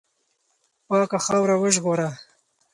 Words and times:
پاکه 0.87 1.17
خاوره 1.25 1.55
وژغوره. 1.61 2.09